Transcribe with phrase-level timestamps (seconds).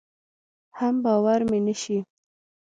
[0.77, 1.97] حم باور مې نشي.